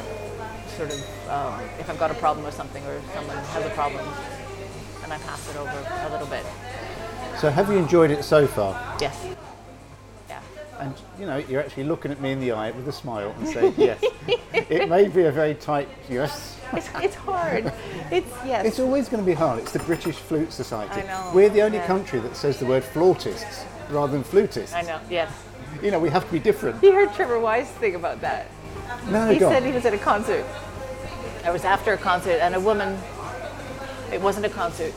[0.77, 3.71] sort of um, if I've got a problem with something or if someone has a
[3.71, 4.07] problem,
[5.03, 6.45] and I pass it over a little bit.
[7.39, 8.97] So have you enjoyed it so far?
[9.01, 9.19] Yes.
[10.29, 10.41] Yeah.
[10.79, 13.49] And you know, you're actually looking at me in the eye with a smile and
[13.49, 14.03] saying yes.
[14.53, 16.52] it may be a very tight yes.
[16.75, 17.73] It's, it's hard.
[18.11, 18.67] It's yes.
[18.67, 19.59] It's always going to be hard.
[19.61, 21.03] It's the British Flute Society.
[21.03, 21.87] I know, We're the only yeah.
[21.87, 24.75] country that says the word flautists rather than flutists.
[24.75, 25.01] I know.
[25.11, 25.31] Yes.
[25.83, 26.83] You know, we have to be different.
[26.83, 28.47] You heard Trevor Wye's thing about that.
[29.09, 29.53] No, he go on.
[29.55, 30.45] said he was at a concert.
[31.45, 32.99] I was after a concert, and a woman.
[34.13, 34.93] It wasn't a concert.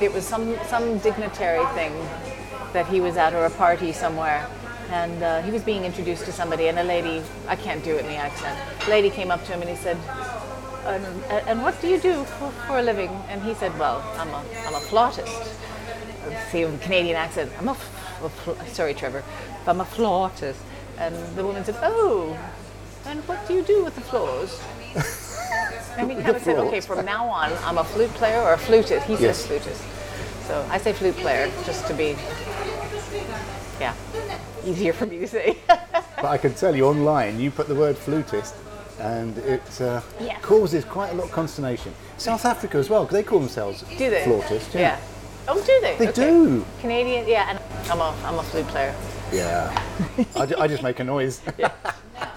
[0.00, 1.92] It was some some dignitary thing
[2.72, 4.46] that he was at or a party somewhere,
[4.90, 7.22] and uh, he was being introduced to somebody, and a lady.
[7.48, 8.58] I can't do it in the accent.
[8.88, 9.96] Lady came up to him and he said,
[10.88, 11.04] "And
[11.48, 14.42] and what do you do for, for a living?" And he said, "Well, I'm a
[14.66, 15.54] I'm a flautist."
[16.50, 17.50] See, with a Canadian accent.
[17.58, 19.22] I'm a, fl- sorry, Trevor.
[19.66, 20.60] I'm a flautist.
[20.98, 22.36] And the woman said, "Oh,
[23.06, 24.60] and what do you do with the floors?"
[25.98, 28.58] And he kind of said, "Okay, from now on, I'm a flute player or a
[28.58, 29.38] flutist." He Yes.
[29.38, 29.82] says flutist,
[30.48, 32.16] so I say flute player just to be,
[33.80, 33.94] yeah,
[34.64, 35.56] easier for me to say.
[36.20, 38.54] But I can tell you online, you put the word flutist,
[38.98, 40.38] and it uh, Yeah.
[40.40, 41.92] causes quite a lot of consternation.
[42.16, 44.24] South Africa as well, because they call themselves do they?
[44.24, 44.74] flautist.
[44.74, 44.98] Yeah.
[45.46, 45.96] Oh, do they?
[45.96, 46.30] They Okay.
[46.30, 46.64] do.
[46.80, 47.58] Canadian, yeah, and
[47.90, 48.94] I'm a I'm a flute player.
[49.32, 49.72] Yeah.
[50.36, 51.40] I, ju- I just make a noise.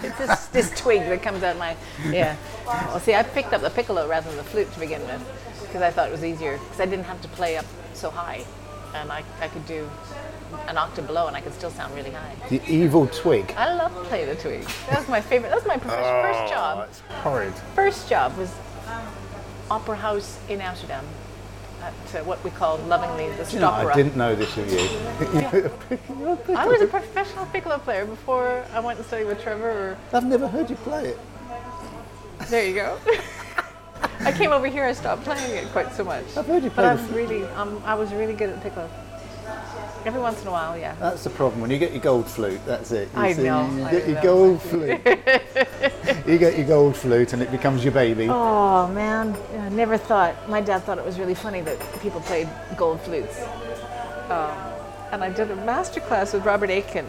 [0.04, 1.76] It's this, this twig that comes out my
[2.10, 2.36] yeah.
[2.65, 5.21] Well, see, I picked up the piccolo rather than the flute to begin with
[5.62, 8.43] because I thought it was easier because I didn't have to play up so high,
[8.95, 9.88] and I, I could do
[10.68, 12.36] an octave below and I could still sound really high.
[12.50, 13.54] the evil twig.
[13.58, 14.64] I love playing the twig.
[14.90, 15.50] That was my favorite.
[15.50, 16.78] That was my first, first job.
[16.80, 17.54] Oh, it's horrid.
[17.76, 18.54] First job was
[19.70, 21.06] Opera House in Amsterdam
[21.82, 24.80] at uh, what we call lovingly the You know, I didn't know this of you.
[26.56, 29.70] I was a professional piccolo player before I went to study with Trevor.
[29.70, 31.20] Or, I've never heard you play it.
[32.50, 33.00] there you go.
[34.20, 34.84] I came over here.
[34.84, 36.26] I stopped playing it quite so much.
[36.38, 38.90] I've heard you But play the I'm really, um, I was really good at piccolo.
[40.04, 40.96] Every once in a while, yeah.
[41.00, 41.62] That's the problem.
[41.62, 43.08] When you get your gold flute, that's it.
[43.16, 45.00] You I know, You I get your gold flute.
[46.28, 48.28] you get your gold flute, and it becomes your baby.
[48.74, 50.50] Oh man, I never thought.
[50.50, 53.40] My dad thought it was really funny that people played gold flutes.
[54.30, 54.58] Um,
[55.12, 57.06] and I did a master class with Robert Aitken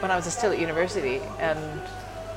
[0.00, 1.20] when I was still at university.
[1.40, 1.58] And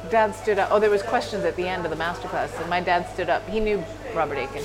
[0.09, 0.69] dad stood up.
[0.71, 3.29] Oh, there was questions at the end of the master class, and my dad stood
[3.29, 3.47] up.
[3.47, 3.83] He knew
[4.15, 4.63] Robert Aitken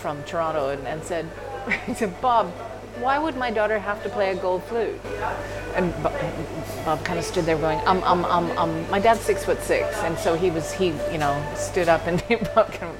[0.00, 1.28] from Toronto, and, and said,
[1.86, 2.52] he said, Bob.
[3.00, 4.98] Why would my daughter have to play a gold flute?
[5.74, 8.90] And Bob, kind of stood there going, um, um, um, um.
[8.90, 12.22] My dad's six foot six, and so he was, he, you know, stood up and
[12.54, 12.96] Bob kind of,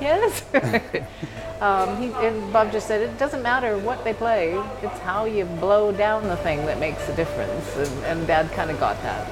[0.00, 0.44] yes.
[1.60, 5.44] um, he, and Bob just said, it doesn't matter what they play, it's how you
[5.44, 7.76] blow down the thing that makes the difference.
[7.76, 9.26] And, and Dad kind of got that.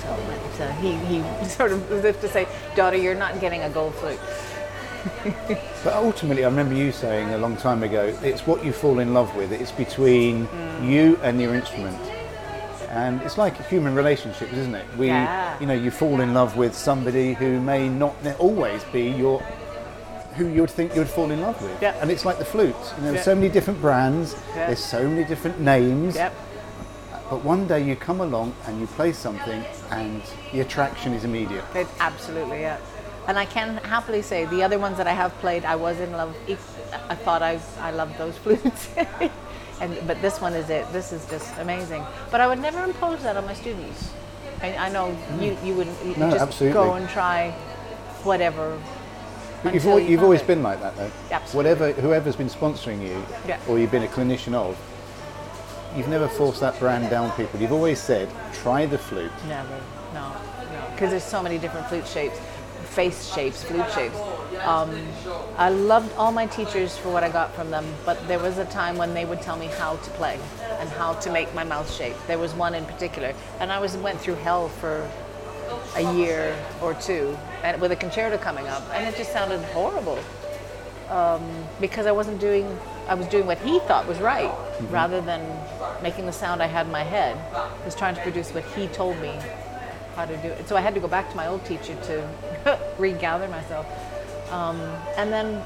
[0.00, 3.62] So, but, uh, he, he sort of as if to say, daughter, you're not getting
[3.62, 4.18] a gold flute.
[5.84, 9.12] But ultimately, I remember you saying a long time ago, it's what you fall in
[9.12, 9.52] love with.
[9.52, 10.88] It's between Mm.
[10.90, 11.98] you and your instrument.
[12.90, 14.86] And it's like human relationships, isn't it?
[14.96, 15.58] We, Yeah.
[15.60, 19.40] you know, you fall in love with somebody who may not always be your,
[20.36, 21.76] who you would think you would fall in love with.
[21.82, 21.94] Yeah.
[22.00, 22.92] And it's like the flutes.
[22.96, 23.12] You know, Yeah.
[23.14, 24.34] there's so many different brands.
[24.56, 24.66] Yeah.
[24.68, 26.14] There's so many different names.
[26.16, 26.32] Yep.
[27.30, 31.64] But one day you come along and you play something, and the attraction is immediate.
[31.74, 32.76] It, absolutely, yeah.
[33.26, 36.12] And I can happily say the other ones that I have played, I was in
[36.12, 36.36] love.
[37.08, 38.90] I thought I, I loved those flutes.
[39.80, 40.90] and but this one is it.
[40.92, 42.04] This is just amazing.
[42.30, 44.12] But I would never impose that on my students.
[44.62, 45.08] I, I know
[45.40, 45.66] you mm.
[45.66, 46.74] you wouldn't you No, just absolutely.
[46.74, 47.50] go and try
[48.24, 48.78] whatever.
[49.62, 50.46] But you've, until al- you you've always it.
[50.46, 51.10] been like that, though.
[51.30, 51.56] Absolutely.
[51.72, 53.58] Whatever, whoever's been sponsoring you, Yeah.
[53.66, 54.76] or you've been a clinician of,
[55.96, 57.58] you've never forced that brand down people.
[57.58, 59.32] You've always said, try the flute.
[59.48, 59.80] Never,
[60.12, 60.86] no, no.
[60.92, 62.38] Because there's so many different flute shapes,
[62.94, 64.16] face shapes, flute shapes.
[64.62, 64.90] Um,
[65.58, 68.64] I loved all my teachers for what I got from them, but there was a
[68.66, 70.38] time when they would tell me how to play
[70.78, 72.14] and how to make my mouth shape.
[72.28, 75.10] There was one in particular, and I was went through hell for
[75.96, 80.18] a year or two, and with a concerto coming up, and it just sounded horrible
[81.80, 82.78] because I wasn't doing,
[83.08, 84.52] I was doing what he thought was right,
[84.90, 85.42] rather than
[86.02, 87.36] making the sound I had in my head.
[87.54, 89.38] I was trying to produce what he told me
[90.14, 90.68] how to do it.
[90.68, 93.86] So I had to go back to my old teacher to regather myself.
[94.50, 94.80] Um,
[95.16, 95.62] and then,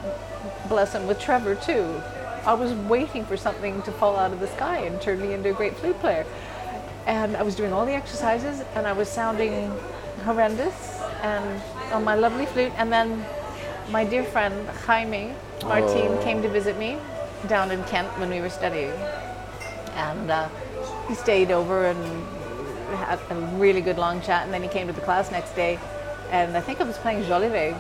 [0.69, 2.01] bless him, with Trevor too.
[2.45, 5.51] I was waiting for something to fall out of the sky and turn me into
[5.51, 6.25] a great flute player.
[7.07, 9.71] And I was doing all the exercises and I was sounding
[10.25, 12.73] horrendous and on my lovely flute.
[12.77, 13.25] And then
[13.91, 15.35] my dear friend Jaime
[15.65, 16.99] Martin came to visit me
[17.47, 18.93] down in Kent when we were studying.
[19.95, 20.49] And uh,
[21.09, 22.38] he stayed over and
[22.97, 24.45] had a really good long chat.
[24.45, 25.79] And then he came to the class next day.
[26.31, 27.77] And I think I was playing Jolivet,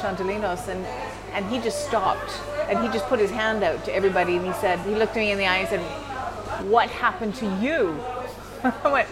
[0.00, 0.68] Chant de Linos.
[0.68, 0.84] And,
[1.32, 2.32] and he just stopped
[2.68, 4.36] and he just put his hand out to everybody.
[4.36, 5.80] And he said, he looked me in the eye and said,
[6.70, 7.98] What happened to you?
[8.84, 9.08] I went,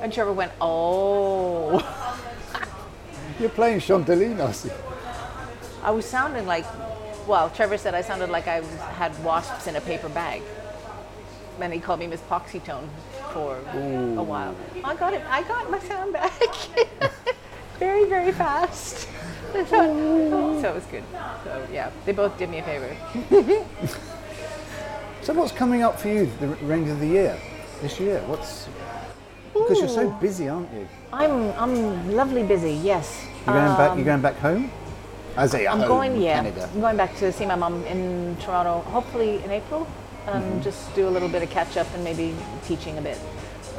[0.00, 1.80] and Trevor went, Oh.
[3.40, 4.70] You're playing Chant de Linos.
[5.82, 6.64] I was sounding like,
[7.26, 8.62] well, Trevor said I sounded like I
[8.94, 10.42] had wasps in a paper bag.
[11.58, 12.88] Then he called me Miss Poxytone
[13.32, 14.54] for a while.
[14.82, 15.22] I got it.
[15.28, 16.32] I got my sound back.
[17.78, 19.08] very, very fast.
[19.54, 21.04] Oh, so it was good.
[21.44, 23.64] So yeah, they both did me a favor.
[25.24, 27.40] So what's coming up for you the range of the year,
[27.80, 28.20] this year?
[28.26, 28.68] What's
[29.54, 30.86] because you're so busy, aren't you?
[31.14, 32.72] I'm I'm lovely busy.
[32.74, 33.24] Yes.
[33.46, 33.88] You're going back.
[33.96, 34.70] You're um, going back home.
[35.34, 36.42] I say I'm going, yeah.
[36.42, 36.68] Canada.
[36.74, 39.88] I'm going back to see my mom in Toronto, hopefully in April,
[40.26, 42.34] and just do a little bit of catch up and maybe
[42.66, 43.18] teaching a bit.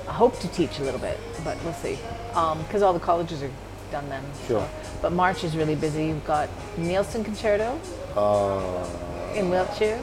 [0.08, 1.98] I hope to teach a little bit, but we'll see.
[2.30, 3.52] Because all the colleges are
[3.92, 4.24] done then.
[4.48, 4.60] Sure.
[4.62, 4.70] So-
[5.02, 6.14] But March is really busy.
[6.14, 7.80] We've got Nielsen Concerto
[8.16, 10.00] Oh, in Wiltshire.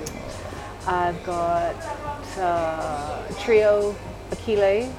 [0.86, 1.74] I've got
[2.38, 3.94] uh, Trio
[4.30, 4.92] Aquile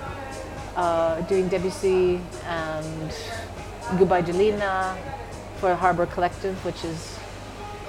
[0.76, 3.12] uh, doing Debussy and
[4.00, 4.96] Goodbye Delina
[5.58, 7.18] for Harbour Collective, which is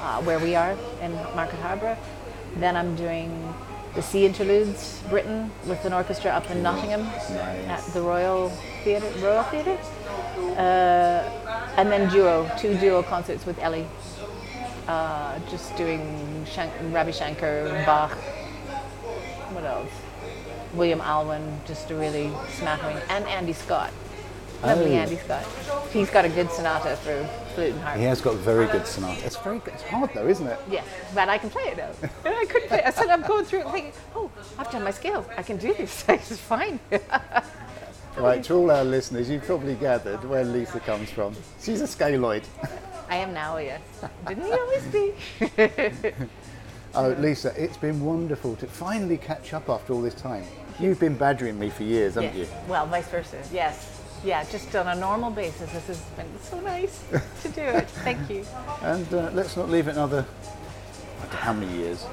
[0.01, 1.97] uh, where we are in Market Harbour.
[2.57, 3.55] Then I'm doing
[3.95, 7.03] the Sea Interludes, Britten, with an orchestra up in Nottingham
[7.69, 8.49] at the Royal
[8.83, 9.11] Theatre.
[9.21, 9.79] Royal Theatre,
[10.57, 11.23] uh,
[11.77, 13.87] and then duo, two duo concerts with Ellie.
[14.89, 18.13] Uh, just doing Shank, Ravi Shankar, Bach.
[19.53, 19.91] What else?
[20.75, 23.93] William Alwyn, just a really smattering, and Andy Scott.
[24.63, 25.01] Lovely Oh.
[25.03, 25.45] Andy Scott.
[25.93, 27.99] He's got a good sonata for flute and harp.
[27.99, 29.25] He has got very good sonata.
[29.25, 29.75] It's very good.
[29.75, 30.59] It's hard though, isn't it?
[30.71, 32.09] Yes, but I can play it though.
[32.25, 32.87] And I couldn't play it.
[32.87, 35.27] I said I'm going through it thinking, oh, I've done my scales.
[35.37, 36.05] I can do this.
[36.09, 36.81] It's fine.
[38.17, 41.35] Right, to all our listeners, you've probably gathered where Lisa comes from.
[41.61, 42.45] She's a scaloid.
[43.11, 43.81] I am now, yes.
[44.29, 45.15] Didn't he always be?
[46.97, 50.45] Oh, Lisa, it's been wonderful to finally catch up after all this time.
[50.79, 52.49] You've been badgering me for years, haven't yes.
[52.49, 52.55] you?
[52.69, 53.43] Well, vice versa.
[53.53, 53.94] Yes.
[54.23, 55.71] Yeah, just on a normal basis.
[55.73, 57.03] This has been so nice
[57.43, 57.89] to do it.
[57.91, 58.45] Thank you.
[58.83, 60.25] And uh, let's not leave it another,
[61.21, 62.05] I don't know how many years.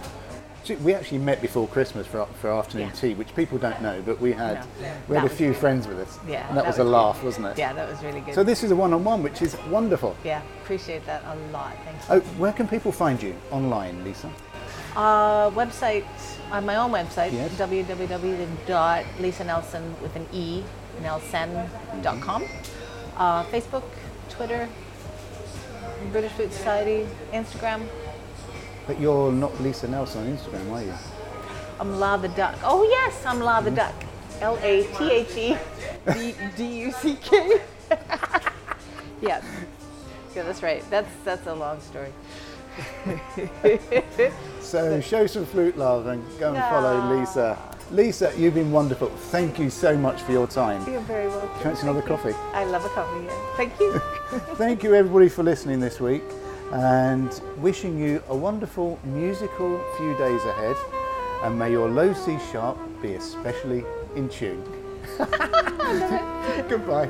[0.84, 2.94] We actually met before Christmas for, for afternoon Yeah.
[2.94, 4.94] tea, which people don't know, but we had No.
[5.10, 5.58] we had That a few good.
[5.60, 6.18] friends with us.
[6.28, 7.58] Yeah, and that, that was, a was laugh, wasn't it?
[7.58, 8.36] Yeah, that was really good.
[8.36, 10.16] So this is a one-on-one, which is wonderful.
[10.24, 11.74] yeah, appreciate that a lot.
[11.84, 12.04] Thank you.
[12.10, 14.30] Oh, where can people find you online, Lisa?
[14.96, 16.06] Uh, website,
[16.52, 17.50] on my own website, Yes.
[17.58, 20.64] www.lisanelson with an E,
[21.02, 22.44] nelson.com.
[23.18, 23.84] Uh, Facebook,
[24.30, 24.68] Twitter,
[26.12, 27.88] British Flute Society, Instagram.
[28.88, 30.94] But you're not Lisa Nelson on Instagram, are you?
[31.80, 32.56] I'm La the Duck.
[32.64, 33.94] Oh yes, I'm La the Duck.
[34.42, 37.60] L A T H E D U C K.
[39.22, 39.40] Yeah.
[40.36, 40.84] Yeah, that's right.
[40.90, 42.12] That's that's a long story.
[44.62, 47.12] So show some flute love and go and follow Ah.
[47.12, 47.58] Lisa.
[47.92, 49.10] Lisa, you've been wonderful.
[49.10, 50.90] Thank you so much for your time.
[50.90, 51.60] You're very welcome.
[51.62, 52.08] Fancy another you.
[52.08, 52.34] coffee?
[52.54, 53.26] I love a coffee.
[53.26, 53.56] Yeah.
[53.58, 54.00] Thank you.
[54.56, 56.24] Thank you everybody for listening this week
[56.72, 60.78] and wishing you a wonderful musical few days ahead
[61.44, 63.84] and may your low C sharp be especially
[64.16, 64.64] in tune.
[66.70, 67.10] Goodbye.